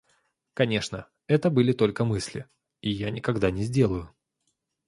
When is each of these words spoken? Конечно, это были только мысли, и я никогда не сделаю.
Конечно, 0.55 1.07
это 1.27 1.51
были 1.51 1.73
только 1.73 2.05
мысли, 2.05 2.47
и 2.81 2.89
я 2.89 3.11
никогда 3.11 3.51
не 3.51 3.61
сделаю. 3.61 4.09